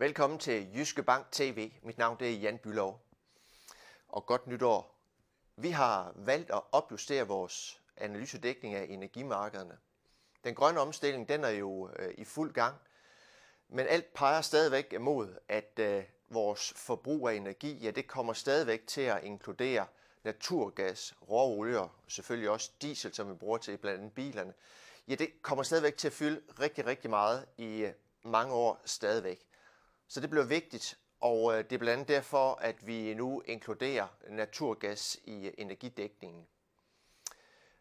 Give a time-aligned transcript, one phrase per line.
[0.00, 1.70] Velkommen til Jyske Bank TV.
[1.82, 3.00] Mit navn det er Jan Bylov.
[4.08, 4.98] Og godt nytår.
[5.56, 9.78] Vi har valgt at opjustere vores analysedækning af energimarkederne.
[10.44, 12.76] Den grønne omstilling den er jo øh, i fuld gang,
[13.68, 18.86] men alt peger stadigvæk imod, at øh, vores forbrug af energi, ja, det kommer stadigvæk
[18.86, 19.86] til at inkludere
[20.24, 24.54] naturgas, råolie og selvfølgelig også diesel, som vi bruger til blandt andet bilerne.
[25.08, 27.92] Ja, det kommer stadigvæk til at fylde rigtig, rigtig meget i øh,
[28.22, 29.47] mange år stadigvæk.
[30.08, 34.06] Så det bliver vigtigt, og øh, det er blandt andet derfor, at vi nu inkluderer
[34.28, 36.46] naturgas i øh, energidækningen.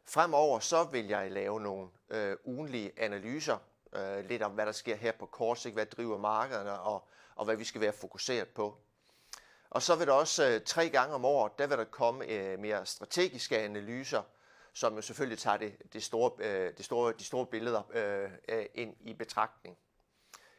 [0.05, 3.58] Fremover så vil jeg lave nogle øh, ugenlige analyser,
[3.94, 7.45] øh, lidt om hvad der sker her på kort sigt, hvad driver markederne og, og
[7.45, 8.78] hvad vi skal være fokuseret på.
[9.70, 12.59] Og så vil der også øh, tre gange om året, der vil der komme øh,
[12.59, 14.22] mere strategiske analyser,
[14.73, 18.95] som jo selvfølgelig tager det, det store, øh, det store, de store billeder øh ind
[19.00, 19.78] i betragtning.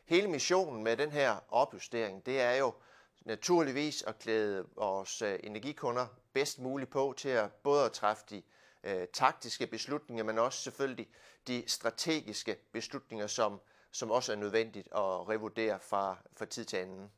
[0.08, 2.74] Hele missionen med den her opjustering, det er jo
[3.20, 8.42] naturligvis at klæde vores øh, energikunder bedst muligt på til at både at træffe de
[8.84, 11.08] øh, taktiske beslutninger, men også selvfølgelig
[11.46, 13.60] de strategiske beslutninger, som,
[13.90, 17.10] som også er nødvendigt at revurdere fra, fra tid til anden.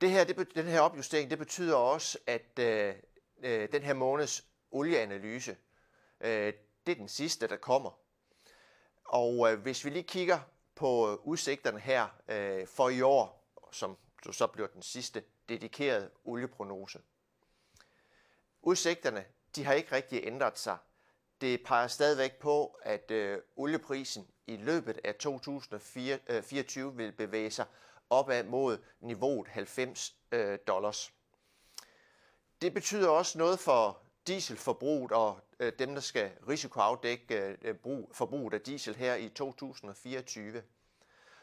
[0.00, 2.94] Det her, det, den her opjustering, det betyder også, at øh,
[3.42, 5.56] øh, den her måneds olieanalyse,
[6.20, 6.52] øh,
[6.86, 7.98] det er den sidste, der kommer.
[9.04, 10.40] Og øh, hvis vi lige kigger
[10.74, 13.96] på øh, udsigterne her øh, for i år, som
[14.32, 17.00] så bliver den sidste dedikerede olieprognose.
[18.62, 19.24] Udsigterne
[19.56, 20.76] de har ikke rigtig ændret sig.
[21.40, 27.66] Det peger stadigvæk på, at øh, olieprisen i løbet af 2024 øh, vil bevæge sig
[28.10, 31.12] opad mod niveauet 90 øh, dollars.
[32.62, 37.74] Det betyder også noget for dieselforbruget og Øh, dem, der skal risikoafdække øh,
[38.12, 40.62] forbruget af diesel her i 2024.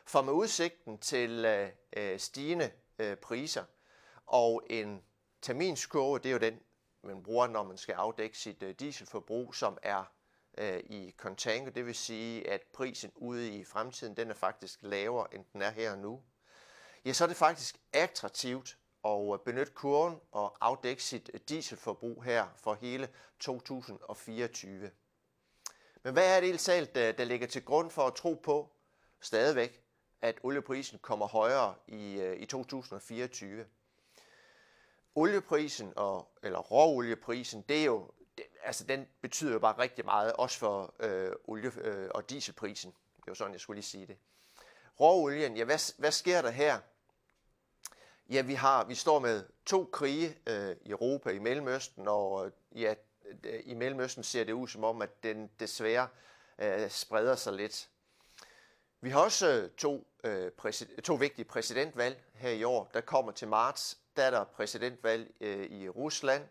[0.06, 1.46] For med udsigten til
[1.98, 2.72] øh, stigende
[3.22, 3.64] priser
[4.28, 5.04] og en
[5.42, 6.60] terminskurve, det er jo den,
[7.04, 10.04] man bruger, når man skal afdække sit dieselforbrug, som er
[10.84, 11.70] i contango.
[11.70, 15.70] Det vil sige, at prisen ude i fremtiden, den er faktisk lavere, end den er
[15.70, 16.22] her og nu.
[17.06, 22.74] Ja, så er det faktisk attraktivt og benytte kurven og afdække sit dieselforbrug her for
[22.74, 24.92] hele 2024.
[26.04, 28.70] Men hvad er det helt der, der ligger til grund for at tro på
[29.20, 29.84] stadigvæk,
[30.22, 33.66] at olieprisen kommer højere i, øh, i 2024?
[35.16, 40.34] Olieprisen, og, eller råolieprisen, det er jo, det, altså den betyder jo bare rigtig meget,
[40.34, 42.94] også for øh, olie- øh, og dieselprisen.
[43.26, 44.18] Det er sådan, jeg skulle lige sige det.
[45.00, 46.80] Råolien, ja, hvad, hvad sker der her?
[48.32, 52.52] Ja, vi, har, vi står med to krige øh, i Europa, i Mellemøsten, og øh,
[52.82, 52.94] ja,
[53.64, 56.08] i Mellemøsten ser det ud som om, at den desværre
[56.60, 57.90] øh, spreder sig lidt.
[59.02, 60.52] Vi har også øh, to, øh,
[61.04, 63.98] to vigtige præsidentvalg her i år, der kommer til marts.
[64.16, 66.44] Der er der præsidentvalg øh, i Rusland,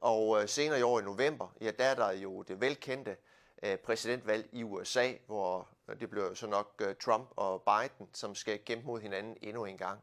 [0.00, 3.16] og øh, senere i år i november, ja, der er der jo det velkendte
[3.62, 8.34] øh, præsidentvalg i USA, hvor øh, det bliver så nok øh, Trump og Biden, som
[8.34, 10.00] skal kæmpe mod hinanden endnu en gang.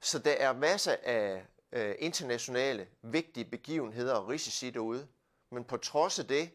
[0.00, 5.08] Så der er masser af øh, internationale vigtige begivenheder og risici derude,
[5.50, 6.50] men på trods af det,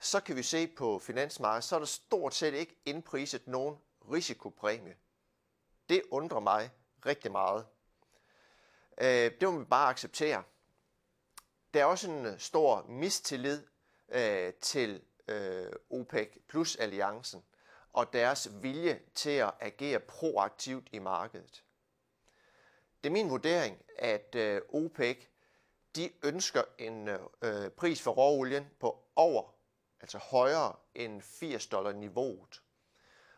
[0.00, 3.76] så kan vi se på finansmarkedet, så er der stort set ikke indpriset nogen
[4.12, 4.96] risikopræmie.
[5.88, 6.70] Det undrer mig
[7.06, 7.66] rigtig meget.
[9.00, 10.42] Øh, det må vi bare acceptere.
[11.74, 13.62] Der er også en øh, stor mistillid
[14.08, 17.42] øh, til øh, OPEC plus alliancen
[17.92, 21.64] og deres vilje til at agere proaktivt i markedet.
[23.02, 25.26] Det er min vurdering, at øh, OPEC
[25.96, 27.08] de ønsker en
[27.42, 29.54] øh, pris for råolien på over,
[30.00, 32.62] altså højere end 80 dollar niveauet.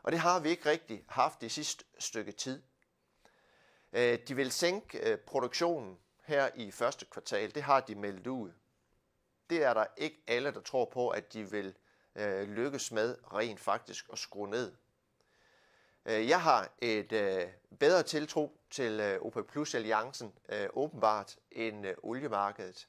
[0.03, 2.63] Og det har vi ikke rigtig haft det sidste stykke tid.
[3.93, 7.55] Øh, de vil sænke øh, produktionen her i første kvartal.
[7.55, 8.53] Det har de meldt ud.
[9.51, 11.75] Det er der ikke alle, der tror på, at de vil
[12.15, 14.73] øh, lykkes med rent faktisk at skrue ned.
[16.07, 17.47] Øh, jeg har et øh,
[17.81, 22.89] bedre tiltro til øh, OPEC Plus alliancen øh, åbenbart end øh, oliemarkedet.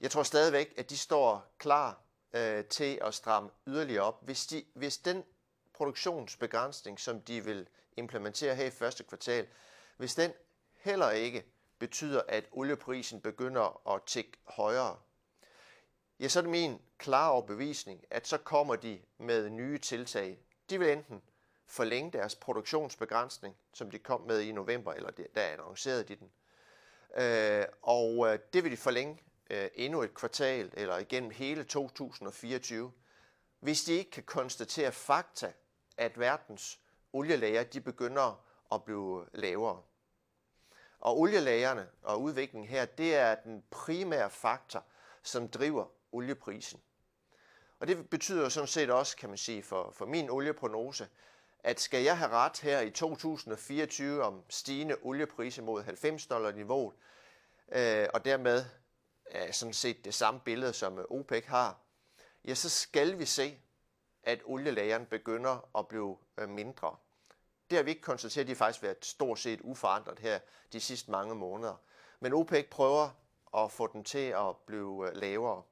[0.00, 2.00] Jeg tror stadigvæk, at de står klar
[2.32, 4.24] øh, til at stramme yderligere op.
[4.24, 5.24] Hvis, de, hvis den
[5.74, 9.46] produktionsbegrænsning, som de vil implementere her i første kvartal,
[9.96, 10.32] hvis den
[10.74, 11.44] heller ikke
[11.78, 14.98] betyder, at olieprisen begynder at tikke højere,
[16.20, 20.38] ja, så er det min klare overbevisning, at så kommer de med nye tiltag.
[20.70, 21.22] De vil enten
[21.70, 26.30] forlænge deres produktionsbegrænsning, som de kom med i november, eller der annoncerede de den.
[27.16, 29.18] Øh, og øh, det vil de forlænge
[29.50, 32.92] øh, endnu et kvartal, eller igennem hele 2024,
[33.60, 35.52] hvis de ikke kan konstatere fakta,
[35.96, 36.80] at verdens
[37.12, 39.82] olielager de begynder at blive lavere.
[41.00, 44.84] Og olielagerne og udviklingen her, det er den primære faktor,
[45.22, 46.80] som driver olieprisen.
[47.80, 51.08] Og det betyder sådan set også, kan man sige, for, for min olieprognose,
[51.64, 56.94] at skal jeg have ret her i 2024 om stigende oliepriser mod 90 dollar niveauet,
[57.72, 58.64] øh, og dermed
[59.26, 61.78] er sådan set det samme billede, som OPEC har,
[62.44, 63.58] ja, så skal vi se,
[64.22, 66.96] at olielageren begynder at blive øh, mindre.
[67.70, 70.38] Det har vi ikke konstateret, de har faktisk været stort set uforandret her
[70.72, 71.74] de sidste mange måneder.
[72.20, 73.10] Men OPEC prøver
[73.56, 75.62] at få den til at blive øh, lavere.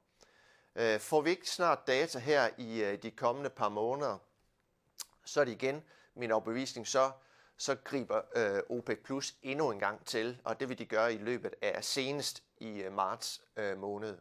[0.75, 4.17] Øh, får vi ikke snart data her i de kommende par måneder,
[5.29, 5.83] så er det igen
[6.15, 7.11] min overbevisning, så,
[7.57, 11.17] så griber øh, OPEC Plus endnu en gang til, og det vil de gøre i
[11.17, 14.17] løbet af senest i øh, marts øh, måned.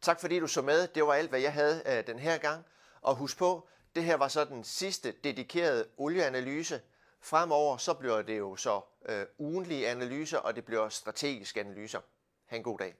[0.00, 0.88] Tak fordi du så med.
[0.88, 2.64] Det var alt, hvad jeg havde øh, den her gang.
[3.00, 6.80] Og husk på, det her var så den sidste dedikerede olieanalyse.
[7.20, 12.00] Fremover så bliver det jo så øh, ugenlige analyser, og det bliver strategiske analyser.
[12.46, 12.94] Ha' en god dag.